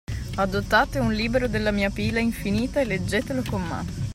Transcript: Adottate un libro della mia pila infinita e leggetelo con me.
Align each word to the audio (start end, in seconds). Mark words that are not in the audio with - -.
Adottate 0.37 0.97
un 0.97 1.13
libro 1.13 1.47
della 1.47 1.69
mia 1.69 1.91
pila 1.91 2.19
infinita 2.19 2.79
e 2.79 2.85
leggetelo 2.85 3.43
con 3.47 3.61
me. 3.61 3.85